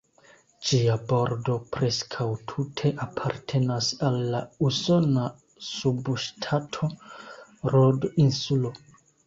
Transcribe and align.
Ĝia 0.67 0.93
bordo 1.09 1.57
preskaŭ 1.75 2.25
tute 2.53 2.93
apartenas 3.05 3.91
al 4.09 4.19
la 4.37 4.41
usona 4.71 5.29
subŝtato 5.69 6.93
Rod-Insulo. 7.77 8.77